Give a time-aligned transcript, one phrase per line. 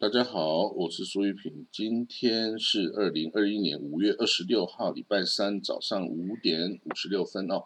[0.00, 1.66] 大家好，我是苏玉平。
[1.70, 7.64] 今天是二零二一年五月二十六号，礼拜三早上五点五十六分哦。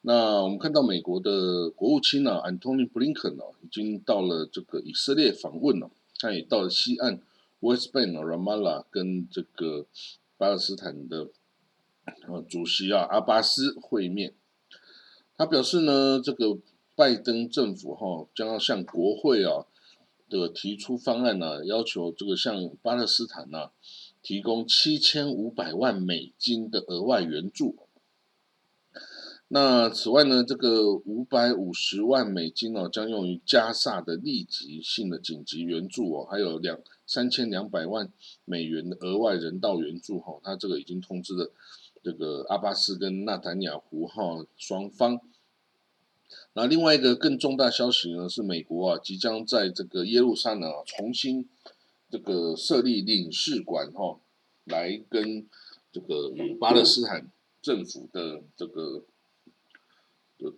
[0.00, 5.88] 那我们看到美国的国务卿呢，Antony Blinken 哦，已经到了这个以色列访问了。
[6.18, 7.22] 他也到了西岸
[7.60, 9.86] West Bank Ramallah 跟这个
[10.36, 11.28] 巴勒斯坦的
[12.26, 14.34] 呃主席啊阿巴斯会面。
[15.36, 16.58] 他表示呢，这个
[16.96, 19.66] 拜登政府哈将要向国会啊。
[20.30, 23.70] 的提出方案呢，要求这个向巴勒斯坦呢
[24.22, 27.76] 提供七千五百万美金的额外援助。
[29.48, 38.12] 那此外呢，这个五百五十万美金哦，将用于加萨的立即性的紧急援助哦，还有两三千两百万
[38.44, 40.38] 美元的额外人道援助哈。
[40.44, 41.52] 他这个已经通知了
[42.04, 45.20] 这个阿巴斯跟纳坦雅胡哈双方。
[46.52, 51.48] 那另外一个更重大消息呢，是美国啊即将在这个耶路撒冷啊重新
[52.10, 54.18] 这个设立领事馆哈，
[54.64, 55.46] 来跟
[55.92, 57.30] 这个与巴勒斯坦
[57.62, 59.04] 政府的这个
[60.38, 60.52] 的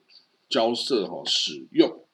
[0.49, 2.05] 交涉哈使用。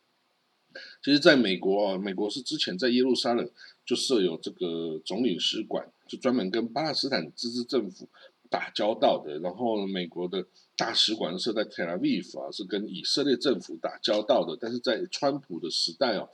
[1.03, 3.48] 其实，在美国啊，美国是之前在耶路撒冷
[3.84, 8.09] 就设有这个总领事馆，就专门跟巴勒斯坦自治政府
[8.50, 9.38] 打交道的。
[9.38, 10.46] 然后，美国的。
[10.78, 14.56] 大使馆设在 Tel Aviv 啊，是跟以色列政府打交道的。
[14.60, 16.28] 但是在川普的时代哦，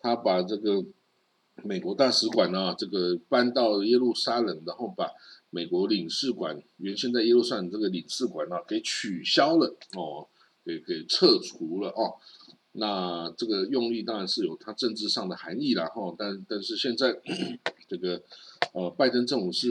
[0.00, 0.84] 他把这个
[1.62, 5.10] 美国大使馆呢，这个搬到耶路撒冷，然后把
[5.48, 10.28] 美国领事馆原先在耶路撒冷这个领事馆呢给取消了哦，
[10.62, 12.20] 给给撤除了哦。
[12.72, 16.14] 那这个用力当然是有它政治上的含义了哈。
[16.18, 17.20] 但但是现在
[17.88, 18.22] 这个。
[18.72, 19.68] 呃，拜登政府是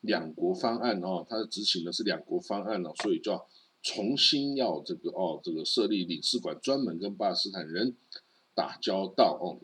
[0.00, 3.46] 两国方案哦，他执行的是两国方案哦，所以就要
[3.80, 7.94] 重新要这个哦，这个设立领事馆，专门跟巴勒斯坦人
[8.54, 9.60] 打交道哦。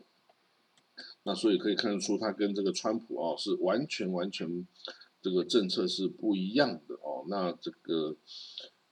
[1.23, 4.65] 那所以可以看得出，他跟这个川普哦是完全完全
[5.21, 7.25] 这个政策是不一样的哦。
[7.27, 8.15] 那这个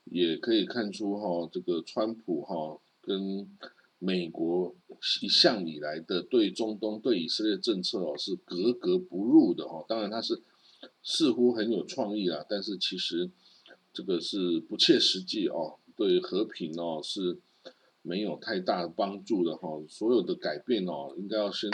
[0.04, 3.48] 也可以看出哈，这个川普哈跟。
[4.00, 4.74] 美国
[5.22, 10.42] 一向以来的对中东、对以色列政策哦是格格不入的哈，当然他是
[11.02, 13.30] 似乎很有创意啊，但是其实
[13.94, 17.40] 这个是不切实际哦，对和平哦是
[18.02, 19.70] 没有太大的帮助的哈。
[19.88, 21.70] 所有的改变哦，应该要先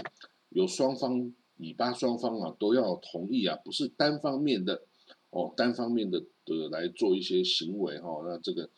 [0.51, 4.83] 由双方以巴双方啊都要同意啊，不是单方面的
[5.31, 8.71] 哦，单方面的的来做一些行为哈，那这个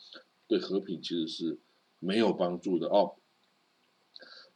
[0.47, 1.59] 对和平其实是
[2.03, 3.15] 没有帮助的哦。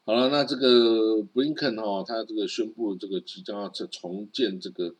[0.04, 4.94] 好了，那这个布林肯哈，他这个宣布这个即将要重重建这个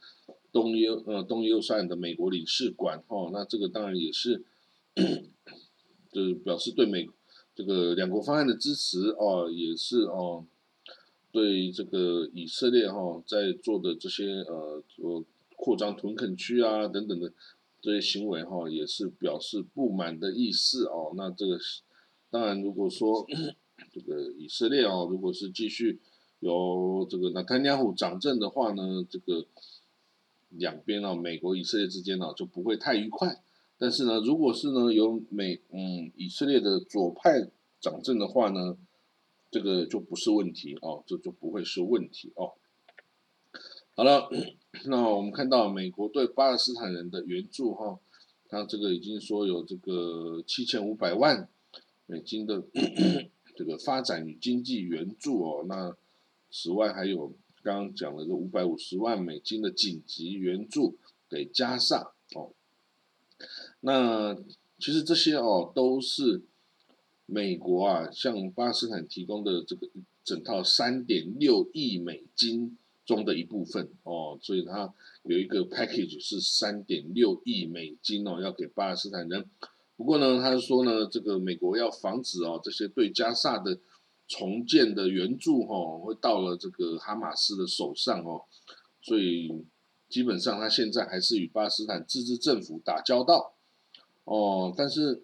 [0.51, 4.45] 东耶呃东耶路撒冷的美国领事馆哈，那这个当然也是，
[6.11, 7.09] 就是表示对美
[7.55, 10.45] 这个两国方案的支持哦，也是哦，
[11.31, 15.25] 对这个以色列哈在做的这些呃做
[15.55, 17.33] 扩张屯垦区啊等等的
[17.81, 21.13] 这些行为哈，也是表示不满的意思哦。
[21.17, 21.57] 那这个
[22.31, 23.27] 当然如果说。
[23.93, 25.99] 这个以色列哦，如果是继续
[26.41, 29.45] 由这个纳坦雅胡掌政的话呢，这个
[30.49, 33.43] 两边啊，美国以色列之间呢就不会太愉快。
[33.77, 37.51] 但是呢，如果是呢由美嗯以色列的左派
[37.81, 38.79] 掌政的话呢，
[39.51, 42.53] 这个就不是问题哦，这就不会是问题哦。
[43.95, 44.31] 好了，
[44.87, 47.99] 那我们看到美国对巴勒斯坦人的援助哈，
[48.49, 51.49] 它这个已经说有这个七千五百万
[52.07, 52.65] 美金的。
[53.59, 55.97] 这个发展与经济援助哦，那
[56.51, 57.29] 此外还有
[57.63, 60.99] 刚刚讲了这五百五十万美金的紧急援助
[61.31, 62.53] 给加上哦，
[63.81, 64.37] 那
[64.79, 66.43] 其实这些哦都是
[67.25, 69.89] 美国啊向巴勒斯坦提供的这个
[70.23, 74.93] 整套三点六亿美金中的一部分哦，所以它
[75.23, 79.49] 有一个 package 是三点六亿美金哦，要给巴勒斯坦人。
[79.97, 83.79] 不过呢，他是说呢，这个美国要防止哦，这些对加萨的
[84.29, 88.43] 重建的援助哈，会到了这个哈马斯的手上哦，
[89.01, 89.65] 所以
[90.09, 93.55] 基本上他现在还是与巴勒斯坦自治政府打交道
[94.25, 95.23] 哦，但是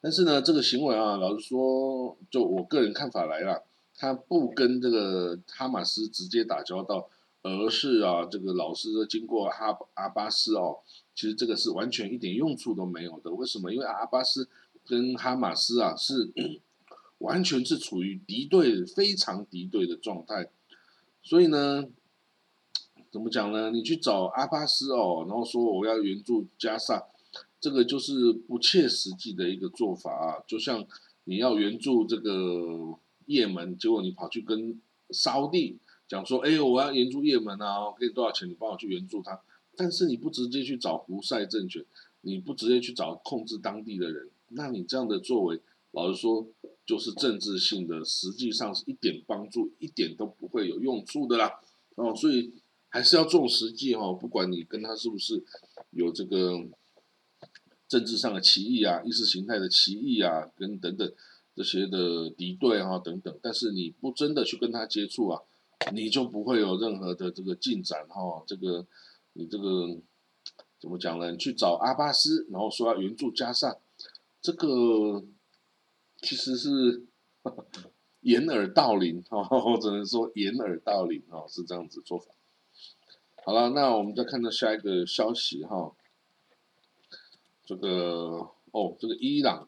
[0.00, 3.64] 但是呢，这个行为啊，老实说，就我个人看法来了，
[3.96, 7.08] 他不跟这个哈马斯直接打交道，
[7.42, 10.78] 而是啊，这个老是经过哈阿巴斯哦。
[11.14, 13.30] 其实这个是完全一点用处都没有的。
[13.32, 13.72] 为什么？
[13.72, 14.48] 因为阿巴斯
[14.86, 16.32] 跟哈马斯啊是
[17.18, 20.50] 完全是处于敌对、非常敌对的状态。
[21.22, 21.86] 所以呢，
[23.10, 23.70] 怎么讲呢？
[23.70, 27.04] 你去找阿巴斯哦，然后说我要援助加萨，
[27.60, 30.42] 这个就是不切实际的一个做法啊。
[30.46, 30.84] 就像
[31.24, 32.96] 你要援助这个
[33.26, 34.80] 也门，结果你跑去跟
[35.10, 35.78] 沙地
[36.12, 39.40] 讲说，哎，我要援助也门啊，给你多少钱，你帮我去援助他。
[39.74, 41.82] 但是你不直接去找胡塞政权，
[42.20, 45.58] 你不直接去找控制当地的人，那你这样的作为，
[45.92, 46.46] 老实说
[46.84, 51.50] 就是政治性的，实际上是一点帮助一点都不会有用处的啦。
[51.94, 52.52] 哦，所以
[52.90, 55.42] 还是要重实际哈，不管你跟他是不是
[55.92, 56.62] 有这个
[57.88, 61.10] 政治上的歧义啊、意识形态的歧义啊，跟等等
[61.56, 65.40] 这些的敌对哈等等，但是你不真的去跟他接触啊，
[65.92, 68.86] 你就不会有任何的这个进展哈，这个。
[69.34, 69.88] 你这个
[70.78, 71.30] 怎么讲呢？
[71.30, 73.78] 你去找阿巴斯，然后说要援助加萨，
[74.42, 75.24] 这个
[76.20, 77.06] 其实是
[78.20, 82.34] 掩耳盗铃哈，我只能说掩耳盗铃哈，是这样子做法。
[83.42, 85.96] 好了，那我们再看到下一个消息哈，
[87.64, 89.66] 这个哦，这个伊朗，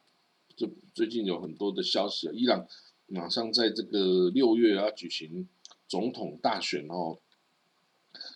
[0.55, 2.69] 这最近有很多的消息，伊朗
[3.07, 5.49] 马上在这个六月要举行
[5.87, 7.19] 总统大选哦。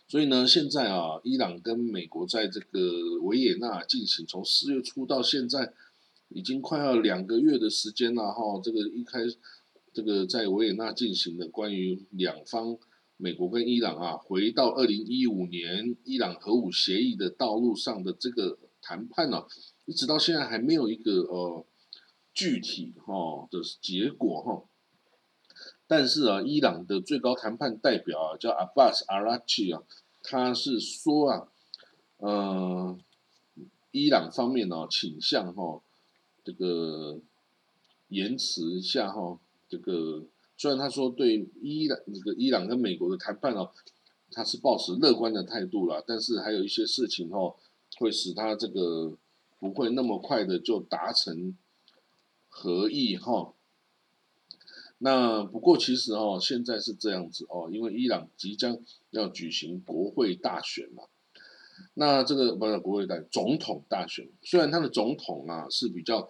[0.08, 5.72] 所以呢，现在啊，伊朗跟美国在这个维也纳进行，从四月初到现在，
[6.30, 8.60] 已经快要两个月的时间了哈。
[8.62, 9.20] 这个一开，
[9.92, 12.76] 这个在维也纳进行的关于两方
[13.16, 19.44] 美国跟伊朗啊，回到二零一五年伊朗核武协议的道路上的这个谈判呢，
[19.84, 21.64] 一直到现在还没有一个呃
[22.34, 24.64] 具体哈的结果哈。
[25.90, 29.82] 但是啊，伊朗的最高谈判代表啊，叫 Abbas Arachi 啊，
[30.22, 31.48] 他是说啊，
[32.18, 32.98] 呃，
[33.90, 35.80] 伊朗方面呢倾向哈，
[36.44, 37.18] 这个
[38.08, 40.26] 延迟一下哈，这个
[40.58, 43.70] 虽然他说对伊朗这个伊朗跟美国的谈判哦，
[44.30, 47.56] 他是保持乐观的态度了，但是还有一些事情哦，
[47.96, 49.16] 会使他这个
[49.58, 51.56] 不会那么快的就达成
[52.50, 53.54] 合意哈。
[55.00, 58.78] 那不过其实哦，现在是这样子哦，因为伊朗即将
[59.10, 61.04] 要举行国会大选嘛。
[61.94, 66.28] 那这个不是国会大总统大选，虽然他的总统啊是比较，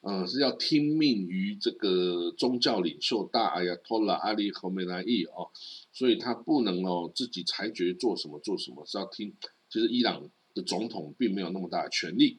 [0.00, 5.50] 嗯，是要听命于这个宗教领袖大阿亚托拉阿里和梅拉伊哦，
[5.92, 9.34] 所以他不能哦自己裁决做什么做什么，是要听。
[9.68, 12.38] 其实伊朗的总统并没有那么大的权力，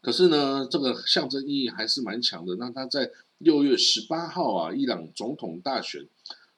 [0.00, 2.56] 可是呢，这个象征意义还是蛮强的。
[2.56, 3.12] 那他在。
[3.38, 6.08] 六月十八号啊，伊朗总统大选。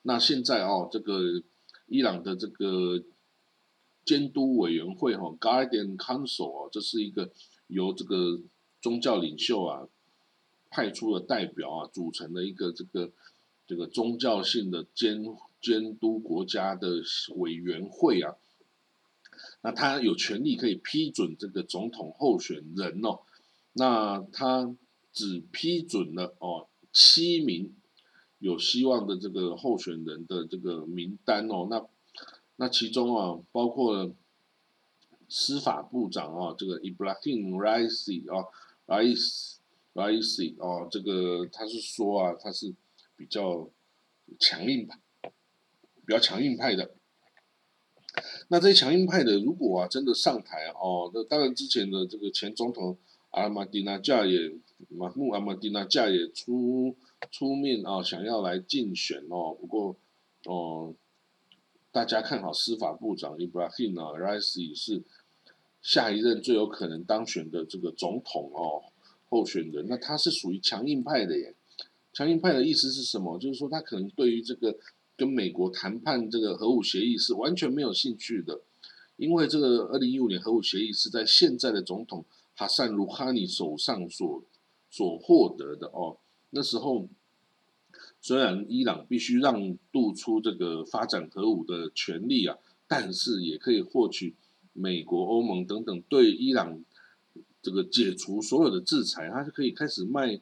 [0.03, 1.43] 那现在哦，这个
[1.87, 3.03] 伊朗的这个
[4.05, 7.33] 监督委员会哈，Guardian Council 哦，这是一个
[7.67, 8.41] 由这个
[8.81, 9.89] 宗教领袖啊
[10.71, 13.11] 派出的代表啊组成的一个这个
[13.67, 15.25] 这个宗教性的监
[15.61, 17.03] 监督国家的
[17.37, 18.37] 委员会啊。
[19.63, 23.21] 那他有权利可以批准这个总统候选人哦。
[23.73, 24.75] 那他
[25.17, 26.69] 只批准了哦。
[26.93, 27.75] 七名
[28.39, 31.87] 有希望的这个候选人的这个名单哦，那
[32.57, 34.15] 那其中啊，包括
[35.27, 38.47] 司法部长啊，这个 Ibrahim Raisi 啊
[38.87, 39.57] ，Rais
[39.95, 42.75] Raisi 哦，这个他是说啊，他是
[43.17, 43.71] 比较
[44.39, 44.99] 强硬派，
[46.05, 46.95] 比较强硬派的。
[48.49, 52.99] 那这些强硬派的，如果啊真的上台哦，那当然之前的这个前总统
[53.37, 54.53] 阿马蒂纳加也。
[54.91, 56.95] 马穆阿马蒂纳加也出
[57.31, 59.57] 出面啊，想要来竞选哦。
[59.59, 59.97] 不过
[60.45, 60.95] 哦，
[61.91, 65.03] 大家看好司法部长 Ibrahim Raisi 是
[65.81, 68.93] 下一任最有可能当选的这个总统哦
[69.31, 69.87] 候选人。
[69.89, 71.55] 那他是属于强硬派的耶。
[72.13, 73.39] 强硬派的意思是什么？
[73.39, 74.77] 就是说他可能对于这个
[75.17, 78.61] 跟美国谈判这个核武协议是完全没有兴趣的，
[79.17, 82.27] 因为这个二零一五年核武协议是在现在的总统
[82.57, 84.43] 哈桑鲁哈尼手上所。
[84.89, 86.17] 所获得的哦，
[86.51, 87.07] 那时候
[88.23, 94.37] 虽然伊朗必须让渡出这个发展核武的权利啊，但是也可以获取
[94.73, 96.83] 美国、欧盟等等对伊朗
[97.61, 100.41] 这个解除所有的制裁，它就可以开始卖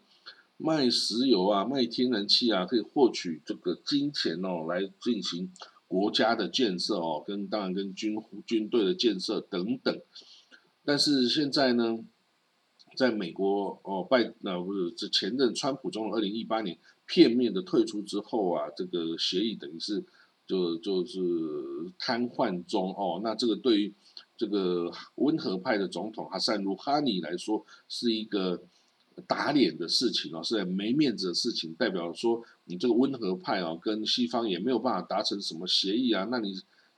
[0.57, 5.53] 卖石油啊、卖天然气啊，可以获取这个金钱哦，来进行
[5.89, 8.15] 国家的建设哦，跟当然跟军
[8.47, 10.01] 军队的建设等等。
[10.85, 11.99] 但是现在呢？
[12.97, 20.05] 在美国哦，拜那不是这前任川普中二零一八年片面的退出之后啊，这个协议等于是
[20.47, 21.19] 就就是
[21.99, 23.21] 瘫痪中哦。
[23.25, 23.93] 那这个对于
[24.37, 28.63] 这个温和派的总统哈桑鲁哈尼来说是一个
[29.27, 36.55] 打脸的事情哦，是没面子的事情，代表说你这个温和派啊跟西方也没有办法达成什么协议啊，那你。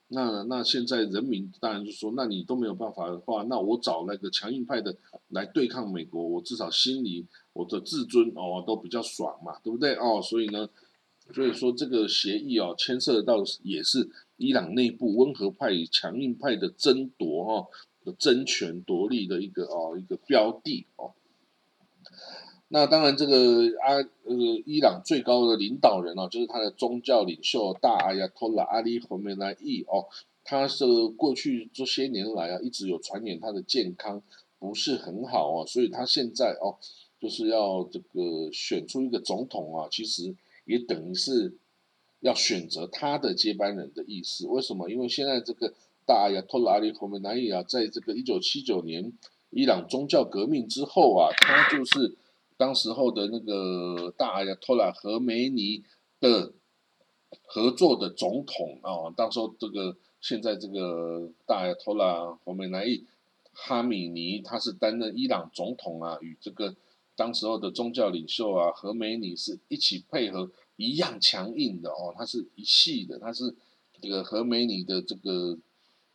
[0.09, 4.97] 那那现在人民当然就说，那你都没有办法的话，那我找那个强硬派的
[5.31, 10.23] 来对抗美国，我至少心里我的自尊哦都比较爽嘛，对不对哦？
[10.23, 10.69] 所以呢，
[11.35, 17.69] 所以说这个协议哦，牵涉到也是伊朗内部温和派与强硬派的争夺哈，
[18.17, 21.13] 争权夺利的一个哦一个标的哦。
[22.69, 24.35] 那当然，这个阿呃
[24.67, 30.07] 伊朗最高的领导人哦，就是他的宗教领袖大阿亚托拉阿里侯梅莱伊哦，
[30.43, 30.85] 他是
[31.17, 34.21] 过去这些年来啊，一直有传言他的健康
[34.59, 36.75] 不是很好哦，所以他现在哦，
[37.21, 41.55] 就是要这个选出一个总统啊，其实也等于是
[42.19, 44.49] 要选择他的接班人的意思。
[44.49, 44.91] 为什么？
[44.91, 45.73] 因为现在这个
[46.05, 49.13] 大阿亚托拉阿里侯梅莱伊啊，在这个一九七九年
[49.51, 52.17] 伊朗宗教革命之后啊，他就是。
[52.57, 55.85] 当时候的那个大阿亚托拉和梅尼
[56.21, 56.55] 的
[57.45, 63.05] 合作的总统啊，当时候这个现在这个大阿亚托拉和梅莱伊
[63.53, 66.75] 哈米尼，他是担任伊朗总统啊，与这个
[67.15, 73.55] 当时候的宗教领袖啊和梅尼是一起配合，一样强硬的哦，他是一系的，他是
[74.01, 75.59] 这个和梅尼的这个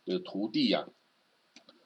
[0.04, 0.88] 的徒弟呀，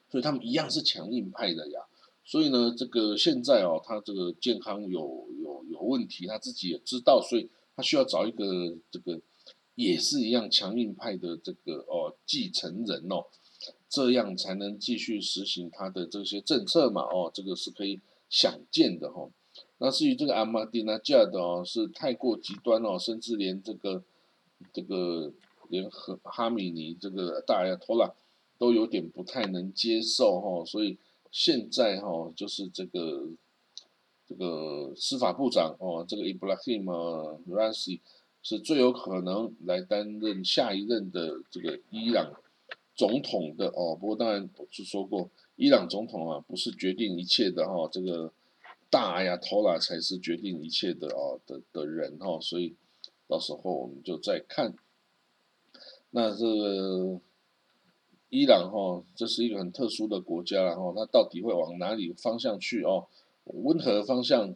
[0.09, 1.81] 所以他们一样是强硬派的呀。
[2.29, 9.21] 所以呢，这个现在哦，他这个健康有有有问题，他自己也知道，所以他需要找一个这个
[9.75, 13.27] 也是一样强硬派的这个哦继承人哦，
[13.87, 19.29] 这样才能继续实行他的这些政策嘛哦，这个是可以想见的哈。
[19.77, 24.03] 那至于这个阿马蒂纳加的哦，是太过极端哦，甚至连这个
[24.73, 25.31] 这个
[25.69, 28.13] 连和哈米尼这个大亚托拉
[28.57, 30.97] 都有点不太能接受哈，所以。
[31.31, 33.29] 现在哈，就是这个
[34.25, 38.01] 这个司法部长哦，这个 Ibrahim r a s i
[38.41, 42.33] 是最有可能来担任下一任的这个伊朗
[42.95, 43.95] 总统的哦。
[43.95, 48.31] 不过当然我是说过，伊朗总统啊不是决定一切的哈，这个
[48.89, 52.75] 大呀头拉才是决定一切的哦的的人哈，所以
[53.27, 54.73] 到时候我们就再看。
[56.09, 57.21] 那这个。
[58.29, 63.07] 伊朗哈，这是一个很特殊的国家，然后它到底会往哪里方向去哦？
[63.45, 64.53] 温和方向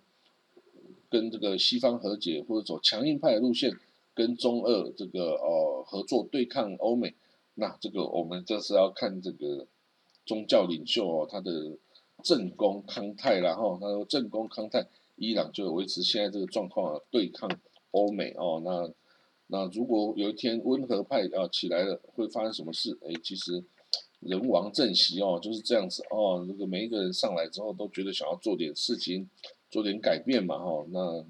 [1.10, 3.72] 跟这个西方和解，或者走强硬派的路线，
[4.14, 7.16] 跟中俄这个哦合作对抗欧美，
[7.54, 9.66] 那这个我们这是要看这个
[10.26, 11.78] 宗教领袖哦，他的
[12.24, 14.86] 正宫康泰，然后他说正宫康泰，
[15.16, 17.50] 伊朗就维持现在这个状况，对抗
[17.92, 18.92] 欧美哦，那。
[19.54, 22.98] 那如果有一天温和派啊起来了，会发生什么事？
[23.02, 23.62] 哎，其实
[24.22, 26.46] 人亡政息哦，就是这样子哦。
[26.48, 29.30] 这个每一个人上来之后都觉得想要做点事情，
[29.70, 30.86] 做点改变嘛哈。
[30.90, 31.26] 那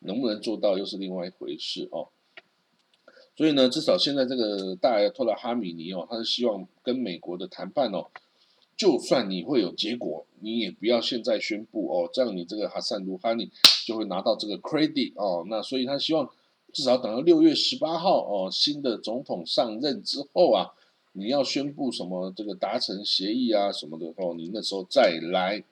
[0.00, 2.08] 能不能做到又是另外一回事哦。
[3.36, 8.08] 所以呢，至少现在这个大亚托拉哈米尼哦，他是希望跟美国的谈判哦，
[8.76, 13.48] 就算你会有结果，你也不要现在宣布哦，这样你这个哈萨卢哈尼
[13.86, 15.44] 就会拿到这个 credit 哦。
[15.48, 16.28] 那所以他希望。
[16.74, 20.74] 至少等到六月十八号哦，新的总统上任之后啊，
[21.12, 25.62] 你要宣布什么这个达成协议啊什么的哦，你那时候再来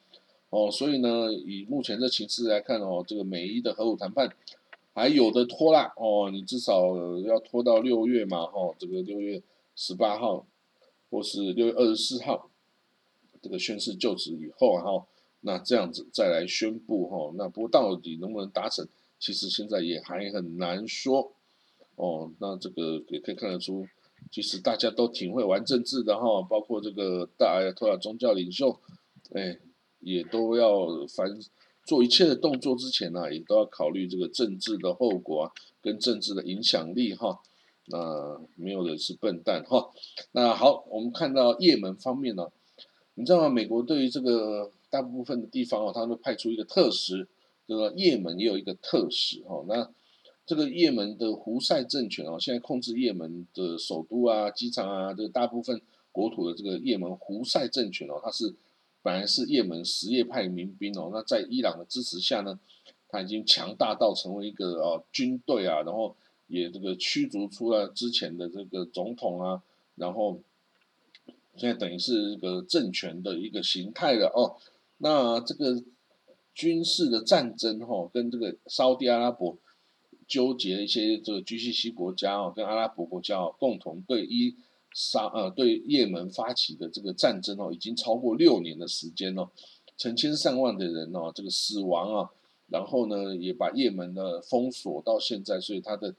[0.51, 0.71] 哦。
[0.71, 4.33] 所以呢，以目前的情势来看哦，这个美伊的核武谈判
[4.95, 9.43] 还有的拖啦哦，你至少要拖到六月嘛哈，这个六月
[9.75, 10.47] 十八号
[11.11, 12.49] 或是六月二十四号
[13.43, 15.05] 这个宣誓就职以后哈，
[15.41, 18.87] 那这样子再来宣布哈，那不过到底能不能达成？
[19.23, 21.33] 其实现在也还很难说，
[21.95, 23.87] 哦，那这个也可以看得出，
[24.33, 28.81] 其实大家都挺会玩政治的哈，包括这个大托尔宗教领袖，
[29.33, 29.61] 哎，
[30.01, 31.39] 也都要凡
[31.87, 37.41] 做一切的动作之前呢，也都要考虑这个政治的后果跟政治的影响力哈。
[37.85, 39.93] 那没有人是笨蛋哈。
[40.33, 42.51] 那好，我们看到也门方面呢，
[43.15, 43.49] 你知道吗？
[43.49, 47.29] 美国对于这个大部分的地方哦，他们派出一个特使。
[47.73, 49.91] 这个也门也有一个特使哈，那
[50.45, 58.55] 这个也门的胡塞政权哦，现在控制也门的首都啊、机场啊，这个大部分国土的这个也门胡塞政权哦，它是
[59.01, 62.61] 本来是也门什叶派民兵哦，那在伊朗的支持下呢，
[63.09, 66.15] 它已经强大到成为一个哦军队啊，然后
[66.49, 69.63] 也这个驱逐出了之前的这个总统啊，
[69.95, 70.39] 然后
[71.57, 74.59] 现在等于是一个政权的一个形态了哦，
[74.99, 75.83] 那这个。
[76.55, 79.57] 军事的战争，哈，跟这个沙地阿拉伯
[80.29, 84.55] 纠结一些这个 GCC 国家哦，跟阿拉伯国家哦，共同对伊
[84.93, 89.49] 沙呃对也门发起的这个战争哦，已经超过六年的时间哦，
[89.97, 92.31] 成千上万的人哦，这个死亡啊，
[92.69, 96.15] 然后呢，也把也门呢封锁到现在，所以它的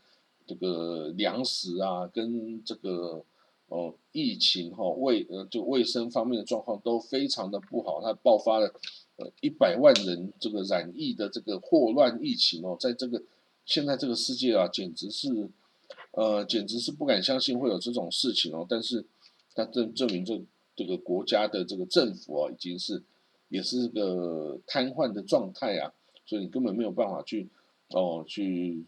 [0.48, 3.24] 这个粮食啊，跟这个
[3.68, 8.74] 哦疫情哈卫呃就卫生方面的状况都非常的不好，它爆发了。
[9.18, 13.22] 呃，一百万人这个染疫的这个霍乱疫情哦，在这个
[13.64, 15.50] 现在这个世界啊，简直是，
[16.12, 18.66] 呃，简直是不敢相信会有这种事情哦。
[18.68, 19.06] 但是，
[19.54, 20.42] 它证证明这
[20.76, 23.04] 这个国家的这个政府啊，已经是
[23.50, 25.94] 也是个瘫痪的状态啊，
[26.26, 27.48] 所以你根本没有办法去
[27.90, 28.84] 哦去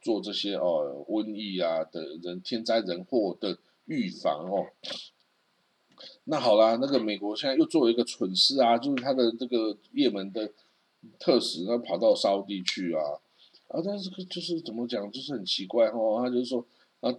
[0.00, 4.66] 做这些哦瘟疫啊的人天灾人祸的预防哦。
[6.24, 10.52] 那好啦，那个美国现在又做了一个蠢事啊，就是他的这个也门的
[11.18, 13.00] 特使，他跑到沙地去啊，
[13.68, 16.64] 啊，但是就是怎么讲，就是很奇怪哦，他就是说
[17.00, 17.14] 啊，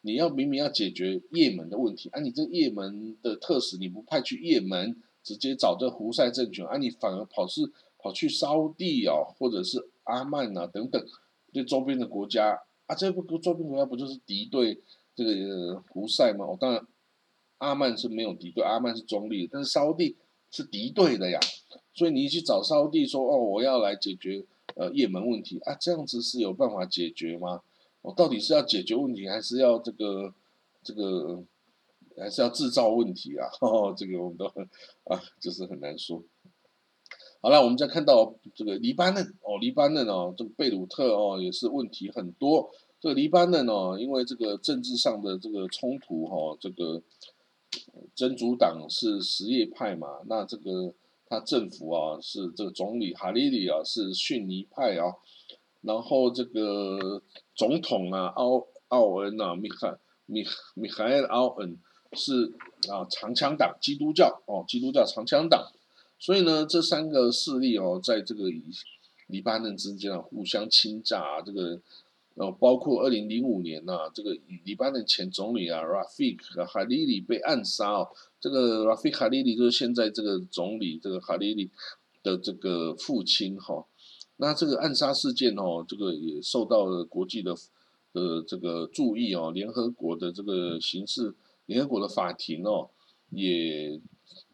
[0.00, 7.62] 你要明明要解决也门的问题啊，你这也门的特使你不派去也门，直接找这胡塞政权啊，你反而跑是
[7.98, 11.06] 跑去沙地啊，或者是阿曼啊等等
[11.52, 14.80] 这周边的国家啊，这不周边国家不就是敌对
[15.14, 16.44] 这个胡塞吗？
[16.46, 16.86] 我当然。
[17.58, 20.16] 阿曼是没有敌对，阿曼是中立，但是沙地
[20.50, 21.38] 是敌对的呀，
[21.92, 24.44] 所以你去找沙地说哦，我要来解决
[24.76, 27.62] 呃也门问题啊，这样子是有办法解决吗？
[28.00, 30.32] 我到底是要解决问题，还是要这个
[30.82, 31.42] 这个，
[32.16, 33.50] 还是要制造问题啊？
[33.60, 34.46] 哦，这个我们都
[35.04, 36.22] 啊，就是很难说。
[37.40, 42.70] 好了，我们再看到这个黎巴嫩哦，黎巴嫩哦，这个贝鲁特哦，也是问题很多。
[43.00, 47.02] 这个黎巴嫩哦，因为这个政治上的这个冲突哈，这个。
[48.14, 50.20] 真主党是什叶派嘛？
[50.26, 50.92] 那这个
[51.26, 55.14] 他政府啊是这个总理哈利里啊是逊尼派啊，
[55.82, 57.22] 然后这个
[57.54, 60.44] 总统啊奥奥恩啊米哈米
[60.74, 61.78] 米海尔奥恩
[62.12, 62.52] 是
[62.88, 65.70] 啊长枪党基督教哦基督教长枪党，
[66.18, 68.50] 所以呢这三个势力哦在这个
[69.26, 71.80] 黎巴嫩之间啊互相侵炸啊这个。
[72.38, 74.30] 哦，包括二零零五年呐，这个
[74.64, 78.08] 黎巴嫩前总理啊，Rafik 哈利里被暗杀哦。
[78.40, 81.68] 这个 Rafik 哈利里就是现在这个总理这个哈利里
[82.22, 83.84] 的这个父亲哈。
[84.36, 87.56] 那这个暗杀事件哦，这个也受到了国际的
[88.12, 89.50] 呃这个注意哦。
[89.52, 91.34] 联合国的这个刑事
[91.66, 92.88] 联合国的法庭哦，
[93.30, 94.00] 也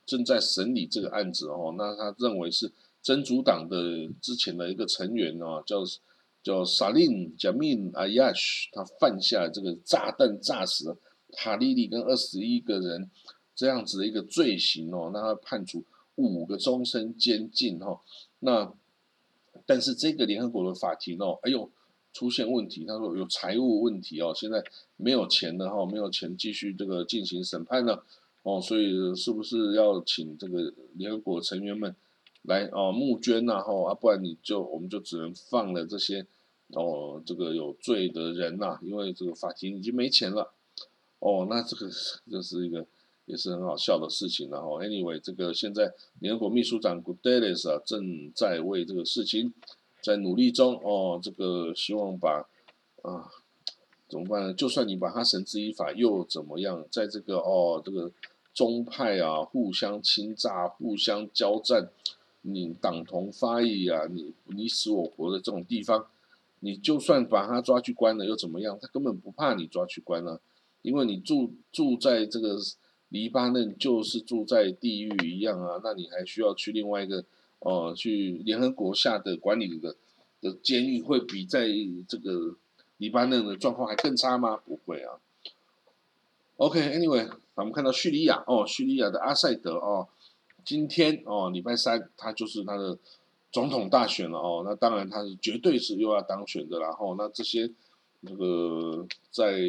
[0.07, 1.75] 正在审理这个案子哦。
[1.77, 5.85] 那他认为是真主党的之前的一个成员哦，叫。
[6.45, 10.95] 叫萨林贾米阿亚什，他犯下这个炸弹炸死
[11.39, 13.11] 哈利利跟二十一个人
[13.57, 15.83] 这样子的一个罪行哦，那他判处
[16.17, 17.99] 五个终身监禁哈。
[18.41, 18.71] 那
[19.65, 21.71] 但是这个联合国的法庭哦，哎呦
[22.13, 24.63] 出现问题，他说有财务问题哦，现在
[24.99, 28.05] 没有钱了哈，没有钱继续这个进行审判了
[28.43, 31.97] 哦，所以是不是要请这个联合国成员们
[32.43, 36.27] 来哦募捐呐哈啊，不然你就我们就只能放了这些。
[36.75, 40.53] 哦，这个有罪的人呐，因为这个法庭已经没钱了。
[41.21, 41.91] 哦，那这个
[42.31, 42.85] 这是一个
[43.25, 44.59] 也是很好笑的事情了。
[44.59, 49.53] 哦，anyway，这个现在联合国秘书长 Guterres 啊，正在为这个事情
[50.03, 50.79] 在努力中。
[50.85, 52.47] 哦，这个希望把
[53.03, 53.31] 啊
[54.09, 54.53] 怎么办呢？
[54.53, 56.85] 就算你把他绳之以法，又怎么样？
[56.91, 58.11] 在这个哦这个
[58.53, 61.89] 宗派啊互相侵诈、互相交战，
[62.43, 66.07] 你党同伐异啊，你你死我活的这种地方。
[66.61, 68.79] 你就算把他抓去关了又怎么样？
[68.81, 70.41] 他根本不怕你抓去关了，
[70.81, 72.57] 因为你住住在这个
[73.11, 75.79] 黎巴嫩就是住在地狱一样啊！
[75.85, 77.25] 那你还需要去另外一个
[77.59, 79.95] 哦，去联合国下的管理的
[80.41, 81.69] 的监狱，会比在
[82.09, 82.57] 这个
[82.97, 84.57] 黎巴嫩的状况还更差吗？
[84.57, 85.21] 不会啊。
[86.57, 90.09] OK，Anyway，我们看到叙利亚哦，叙利亚的阿塞德哦，
[90.65, 92.99] 今天哦，礼拜三他就是他的。
[93.55, 97.71] 总统大选了哦，那当然他是绝对是又要当选的，然后那这些
[98.23, 99.61] 那个在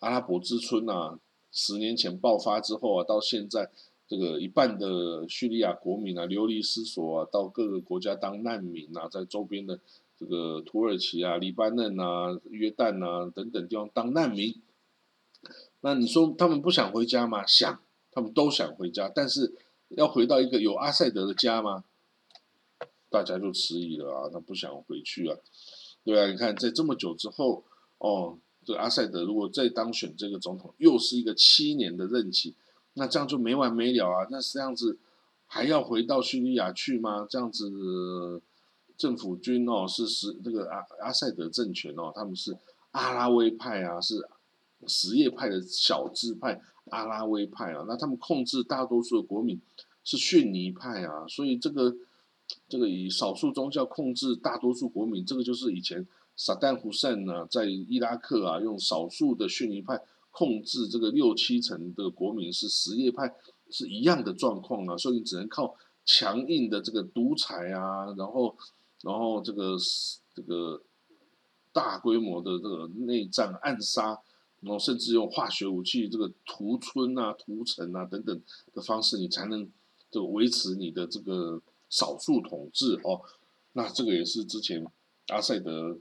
[0.00, 1.18] 阿拉伯之春啊，
[1.50, 3.70] 十年前爆发之后啊，到现在
[4.06, 9.80] 这个一半的叙利亚国民啊流离失所啊，到各个国家当难民啊，在周边的
[10.18, 14.54] 这个土耳其啊、黎巴嫩啊、约旦啊等等地方当难民，
[15.80, 17.46] 那你说他们不想回家吗？
[17.46, 17.80] 想，
[18.12, 19.54] 他们都想回家，但是
[19.88, 21.84] 要回到一个有阿塞德的家吗？
[23.10, 25.36] 大家就迟疑了啊，他不想回去啊，
[26.04, 27.64] 对啊，你看在这么久之后，
[27.98, 32.54] 哦，这阿塞德如果再当选这个总统，又是一个七年的任期，
[32.94, 34.28] 那这样就没完没了啊。
[34.30, 34.96] 那这样子
[35.46, 37.26] 还要回到叙利亚去吗？
[37.28, 38.40] 这样子
[38.96, 42.56] 政府军哦，是是这个阿阿塞德政权哦，他们是
[42.92, 44.24] 阿拉维派啊，是
[44.86, 49.60] 什叶派的小支派阿拉维派啊，那他们控制大多数的国民
[50.04, 51.96] 是逊尼派啊，所以这个。
[52.68, 63.34] 这个以少数宗教控制大多数国民，这个就是以前萨旦胡塞呢在伊拉克啊，用少数的逊尼派控制这个六七成的国民是什叶派
[63.70, 68.56] 是一样的状况啊，所以你只能靠强硬的这个独裁啊，然后
[69.02, 69.76] 然后这个
[70.34, 70.80] 这个
[71.72, 74.18] 大规模的这个内战暗杀，
[74.60, 78.40] 然后甚至用化学武器这个屠村啊、屠城啊等等
[78.72, 79.68] 的方式，你才能
[80.10, 83.20] 这个维持你的这个少数统治哦。
[83.74, 84.82] 那这个也是之前
[85.28, 85.98] 阿塞德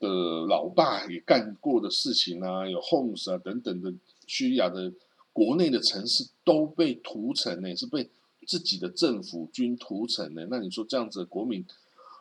[0.00, 0.08] 的
[0.48, 3.94] 老爸也干过的事情啊，有 Homs 啊等等的
[4.26, 4.92] 叙利亚的
[5.32, 8.10] 国内的城市都被屠城呢，是被。
[8.46, 10.46] 自己的政府军屠城呢？
[10.48, 11.64] 那你说这样子的国民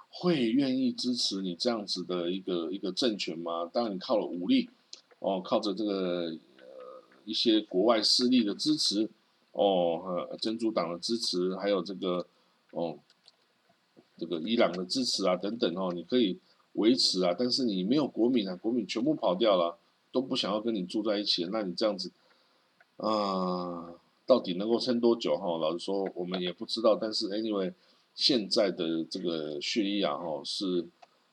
[0.10, 3.70] 会愿意支持你这样子的一个一个政权吗？
[3.72, 4.68] 当然你靠了武力，
[5.20, 6.66] 哦，靠着这个呃
[7.26, 9.08] 一些国外势力的支持，
[9.52, 12.26] 哦，珍珠党的支持，还有这个
[12.72, 12.98] 哦
[14.18, 16.40] 这个伊朗的支持啊等等哦，你可以
[16.74, 19.78] 维持啊，但是你没有国民啊，国民全部跑掉了，
[20.12, 22.12] 都不想要跟你住在一起，那你这样子
[22.98, 23.96] 啊。
[24.28, 25.38] 到底能够撑多久？
[25.38, 26.96] 哈，老实说，我们也不知道。
[26.96, 27.72] 但是，anyway，
[28.16, 30.84] 现在的这个叙利亚哈是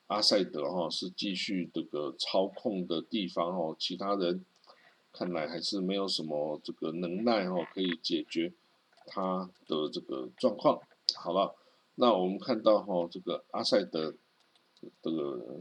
[0.09, 3.75] 阿塞德哈是继续这个操控的地方哦。
[3.79, 4.45] 其他人
[5.11, 8.53] 看来还是没有什么这个能耐哈，可以解决
[9.07, 10.79] 他的这个状况。
[11.15, 11.55] 好了，
[11.95, 14.15] 那我们看到哈，这个阿塞德
[15.03, 15.61] 这个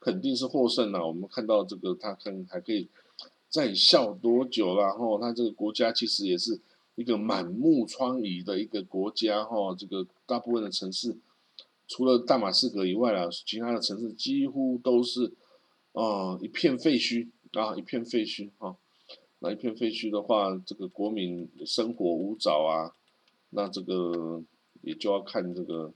[0.00, 1.06] 肯定是获胜了。
[1.06, 2.88] 我们看到这个他能还可以。
[3.48, 4.92] 在笑多久了？
[4.92, 6.60] 哈，他这个国家其实也是
[6.96, 11.16] 一个满目疮痍的一个国家，哈，这个大部分的城市，
[11.86, 15.32] 除了大马士革以外啊，其他的城市几乎都是，
[15.92, 18.76] 啊，一片废墟啊，一片废墟，哈，
[19.38, 22.92] 那一片废墟的话，这个国民生活无着啊，
[23.50, 24.42] 那这个
[24.86, 25.92] 也就要看这个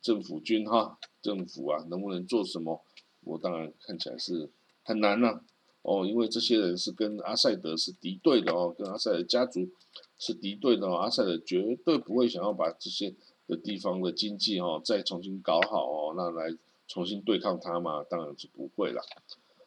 [0.00, 2.82] 政府军哈，政府啊能不能做什么？
[3.22, 4.48] 我当然看起来是
[4.82, 5.42] 很难了。
[5.82, 9.68] 哦，因为这些人是跟阿塞德是敌对的哦，跟阿塞德家族
[10.18, 13.14] 是敌对的哦，阿塞德绝对不会想要把这些
[13.46, 16.56] 的地方的经济哦再重新搞好哦，那来
[16.88, 19.02] 重新对抗他嘛，当然是不会了。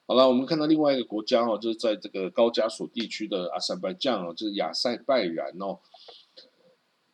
[0.08, 5.78] 好了，我们看到另外一个国家哦，就是在这个高加索地区的阿塞拜疆哦，就是亚塞拜然哦。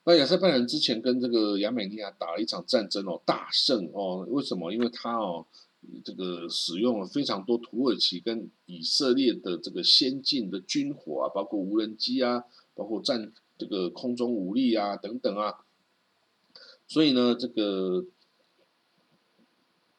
[0.05, 4.71] 那亚塞拜然之前跟这个亚美尼亚打了一场战争哦，大胜哦，为什么？
[4.71, 5.45] 因为他哦。
[6.03, 15.63] 这个使用了非常多土耳其跟以色列的这个先进的军火啊，包括无人机啊，包括战这个空中武力啊等等啊，
[16.87, 18.03] 所以呢，这个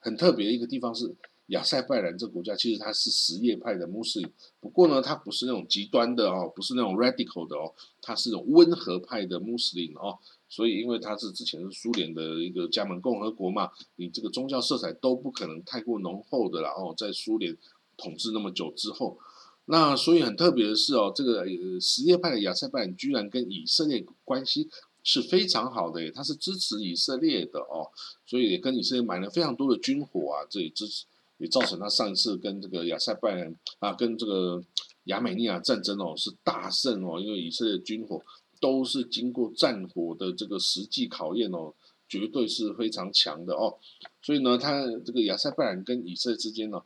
[0.01, 1.15] 很特别的一个地方是
[1.49, 4.29] 亚塞拜然这个国家，其实它是什叶派的穆斯林，
[4.61, 10.19] 不过呢，它不是那种极端的哦，不是那种 radical 的哦，它是种温和派的穆斯林哦。
[10.49, 16.71] 所以，因为它是之前是苏联的一个加盟共和国嘛，你这个宗教色彩都不可能太过浓厚的啦。
[16.71, 17.57] 哦，在苏联
[17.97, 19.19] 统治那么久之后，
[19.65, 21.45] 那所以很特别的是哦，这个
[21.81, 24.71] 什叶派的亚塞拜然居然跟以色列关系
[25.03, 27.91] 是非常好的，他是支持以色列的哦，
[28.25, 31.05] 所以也跟以色列买了非常多的军火啊，这也支持
[31.39, 34.63] 也造成他上次跟这个亚塞拜然啊，跟这个
[35.05, 38.23] 亚美尼亚战争哦是大胜哦，因为以色列军火。
[38.59, 41.75] 都是经过战火的这个实际考验哦，
[42.09, 43.77] 绝对是非常强的哦。
[44.23, 46.83] 所以呢，他这个亚塞拜然跟以色列之间呢，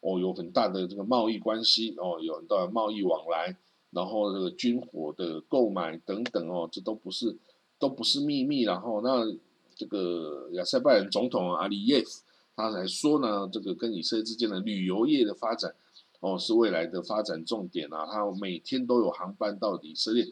[0.00, 3.54] 哦，有很大的这个贸易关系哦，有很大的贸易往来，
[3.90, 7.36] 然后这个军火的购买等等哦，这都不是
[7.78, 8.62] 都不是秘密。
[8.62, 9.30] 然后那
[9.76, 12.22] 这个亚塞拜然总统阿里耶夫
[12.56, 15.74] 他来说呢，这个跟以色列之间的旅游业的发展
[16.20, 18.06] 哦，是未来的发展重点啊。
[18.06, 20.28] 他每天都有航班到以色列。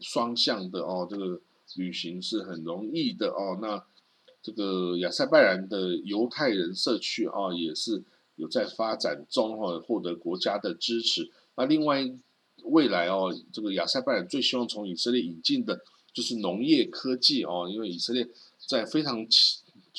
[0.00, 1.40] 双向的哦，这个
[1.76, 3.58] 旅行是很容易的哦。
[3.62, 3.82] 那
[4.42, 8.04] 这个亚塞拜然的犹太人社区啊，也是
[8.36, 11.30] 有在发展中哦，获得国家的支持。
[11.56, 12.06] 那另外
[12.64, 15.80] 未来哦，这个亚塞拜然最希望从以色列引进的
[16.12, 18.28] 就是农业科技哦，因为以色列
[18.66, 19.26] 在非常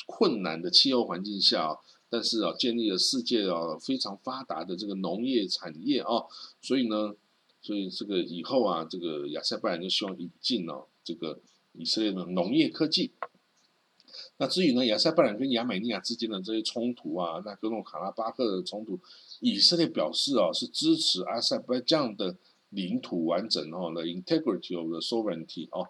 [0.06, 6.24] 困难的气候环境下，但是啊，建立了世界啊非常发达的这个农业产业啊，
[6.60, 7.14] 所以呢。
[7.62, 11.38] 所以这个以后啊，这个亚塞拜然就希望引进哦，这个
[11.74, 13.12] 以色列的农业科技。
[14.38, 18.98] 那至于呢，亚塞拜然跟亚美尼亚之间的这些冲突啊，那各种卡拉巴克的冲突，
[19.40, 22.34] 以色列表示啊，是支持阿塞拜疆的
[22.70, 25.86] 领土完整哦，the integrity of the sovereignty 哦。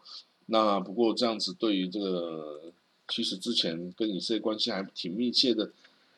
[0.46, 2.72] 那不过这样子对于这个，
[3.10, 5.72] 其实之前跟以色列关系还挺密切的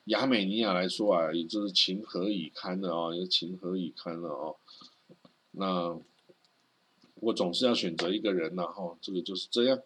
[0.05, 4.57] 亚美尼亚来说啊，也就是情何以堪了啊，也情何以堪了哦。
[5.52, 5.96] 那
[7.16, 9.78] 我总是要选择一个人然后这个就是这样。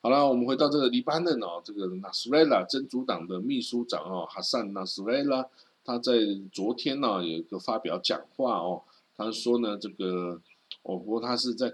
[0.00, 5.48] 好了，我们回到这个黎巴嫩哦，这个纳斯瑞拉真主党的秘书长哦，哈桑纳斯瑞拉，
[5.82, 6.12] 他在
[6.52, 8.82] 昨天呢有一个发表讲话哦，
[9.16, 10.40] 他说呢这个，
[10.82, 11.72] 哦不过他是在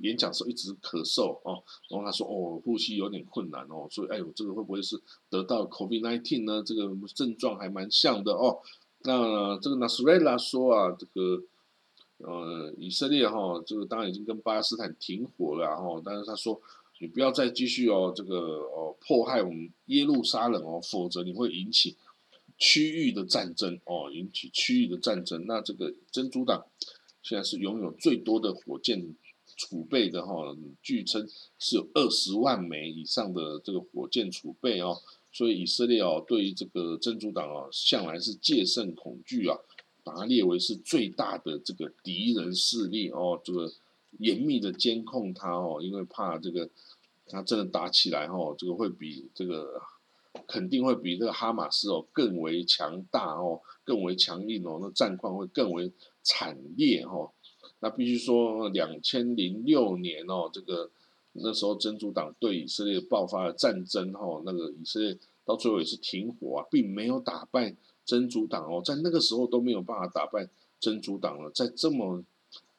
[0.00, 6.62] 演讲时候一直咳嗽哦，然后他说哦，呼吸有点困难哦，所以哎呦，这个会不会是得到 COVID-19 呢？
[6.64, 8.60] 这个症状还蛮像的哦。
[9.02, 11.42] 那这个 Nasrallah 说啊，这个
[12.18, 16.60] 呃以色列哈，这个当然已经跟巴勒斯坦停火了哈，但是他说
[17.00, 21.96] 你不要再继续哦，这个哦迫害我们耶路撒冷哦，否则你会引起
[22.56, 25.44] 区域的战争哦，引起区域的战争。
[25.46, 26.64] 那这个真主党
[27.22, 29.14] 现在是拥有最多的火箭。
[29.56, 30.34] 储备的哈，
[30.82, 34.96] 据称是有二十万枚以上的这个火箭储备哦，
[35.32, 39.56] 所以以色列哦对于这个真主党啊向来是戒慎恐惧啊，
[40.02, 43.72] 把它列为是最大的这个敌人势力哦，这个
[44.18, 46.68] 严密的监控它哦，因为怕这个
[47.26, 49.80] 它真的打起来哦，这个会比这个
[50.46, 57.30] 肯定会比这个哈马斯哦更为强大哦，更为强硬哦，那战况会更为惨烈哦。
[57.80, 60.90] 那必须说，两千零六年哦，这个
[61.32, 70.48] 那时候真主党对以色列爆发了战争哈，那个以色列到最后也是停火啊，并没有打败真主党哦，在那个时候都没有办法打败
[70.80, 71.50] 真主党了。
[71.50, 72.22] 在这么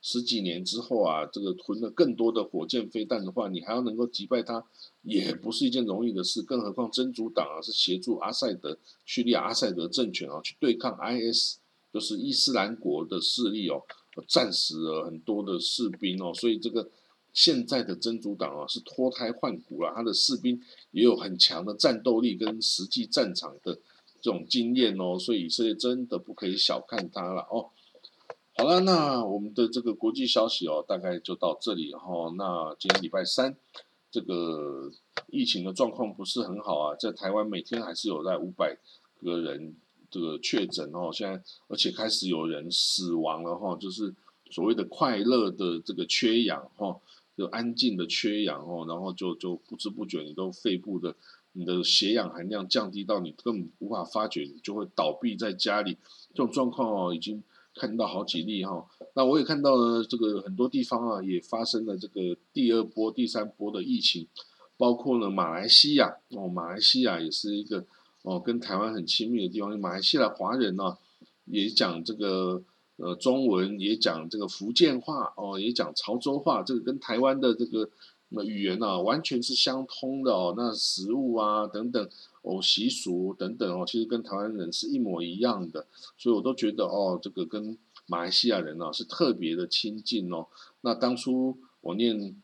[0.01, 4.63] 十几年之后啊，这个囤了更多的火箭飞弹的话，你还要能够击败他，
[5.01, 6.41] 也不是一件容易的事。
[6.41, 11.57] 更何况真主党啊是协助阿塞德叙利亚阿塞德政权啊去对抗 IS，
[11.91, 13.81] 就是伊斯兰国的势力哦。
[14.27, 16.89] 战死了很多的士兵哦，所以这个
[17.33, 23.75] 现在的真主党啊是脱胎换骨了，他的士兵也有很强的战斗力跟实际战场的
[24.21, 27.69] 这种经验哦，所以以色列真的不可以小看他了哦。
[28.57, 32.33] 好了，那我们的这个国际消息哦，大概就到这里哈。
[32.37, 33.55] 那今天礼拜三，
[34.09, 34.89] 这个
[35.27, 38.77] 疫情的状况不是很好啊，在台湾每天还是有在五百
[39.21, 39.75] 个人。
[40.15, 44.15] 这个确诊哦，现在而且开始有人死亡了哈，就是
[44.49, 46.97] 所谓的快乐的这个缺氧哈，
[47.35, 51.13] 就安静的缺氧哦，然后就就不知不觉你都肺部的
[51.51, 55.97] 你的血氧含量降低到你根本无法发觉，你就会倒闭在家里。
[56.29, 58.87] 这种状况哦，已经看到好几例哈。
[59.15, 64.25] 那我也看到了这个很多地方啊，也发生了这个第二波、第三波的疫情，
[64.77, 67.85] 包括呢马来西亚哦，马来西亚也是一个。
[68.25, 70.97] 哦，跟台湾很亲密的地方，马来西亚华人呢，
[71.45, 72.63] 也讲这个
[72.95, 77.87] 呃中文，也讲这个福建话，哦，也讲潮州话，这个跟台湾的这个
[78.29, 80.55] 那语言呢，完全是相通的哦。
[80.57, 82.09] 那食物啊等等，
[82.41, 85.85] 哦习俗等等哦，其实跟台湾人是一模一样的，
[86.17, 90.47] 所以我都觉得哦，这个跟马来西亚人呢是特别的亲近哦。
[90.81, 92.41] 那当初我念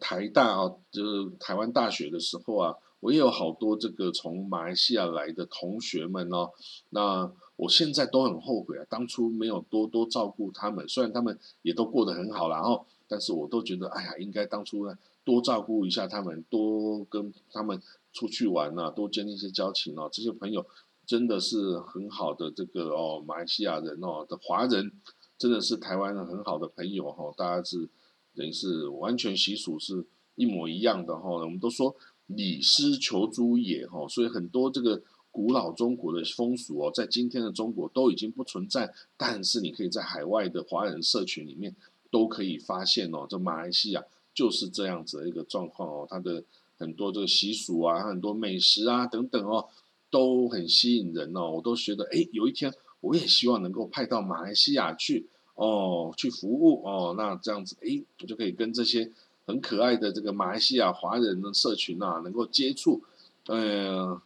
[0.00, 2.74] 台大啊，就是台湾大学的时候啊。
[3.00, 6.50] 我也有好多这个从马来西亚来的同学们哦，
[6.90, 17.80] 那我现在都很后悔啊，当初没有多多照顾他们，虽然他们也都过得很好然后，但是我都觉得，哎呀，应该当初呢多照顾一下他们，多跟他们
[18.12, 20.08] 出去玩啊，多建立一些交情哦。
[20.12, 20.66] 这些朋友
[21.06, 24.90] 真的是很好的这个哦，马来西亚人哦的华人，
[25.38, 27.88] 真的是台湾很好的朋友哈，大家是
[28.34, 31.94] 等于是完全习俗是一模一样的哈，我们都说。
[32.28, 41.74] 礼失求诸也哈，所以很多这个古老中国的风俗哦，在今天的中国都已经不存在，但是你可以在海外的华人社群里面
[42.10, 46.44] 都可以发现哦，这马来西亚就是这样子的一个状况哦，它的
[46.78, 49.66] 很多这个习俗啊，很多美食啊等等哦，
[50.10, 59.10] 都很吸引人哦，我都觉得哎，有一天我也希望能够派到马来西亚去哦，去服务哦，那这样子哎，我就可以跟这些。
[59.48, 63.02] 很可爱的这个马来西亚华人的社群啊，能够接触，
[63.46, 64.20] 呃，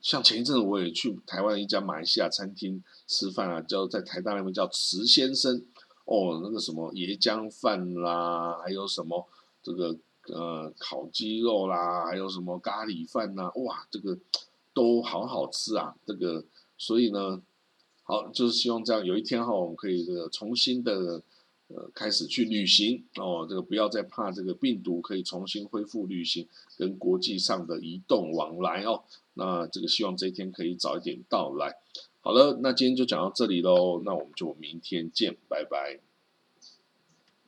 [0.00, 5.60] 像前一阵子我也去台湾一家马来西亚餐厅吃饭啊，叫在台大那边叫池先生，
[6.04, 9.26] 哦，那个什么椰浆饭啦，还有什么
[9.64, 9.96] 这个
[10.28, 14.16] 呃烤鸡肉啦，还有什么咖喱饭呐，哇，这个
[14.72, 16.44] 都好好吃啊，这个
[16.78, 17.42] 所以呢，
[18.04, 21.20] 好就是希望这样有一天哈，我们可以这个重新的。
[21.74, 29.04] 呃，开始去旅行哦，这个不要再怕这个病毒，可以重新恢复旅行跟国际上的移动往来哦。
[29.34, 31.76] 那这个希望这一天可以早一点到来。
[32.20, 36.00] 好了，那今天就讲到这里喽，那我们就明天见，拜拜。